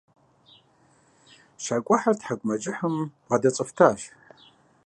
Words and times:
Щакӏуэхьэр 1.63 2.15
тхьэкӏумэкӏыхьым 2.19 2.95
бгъэдэцӏэфтащ. 3.25 4.01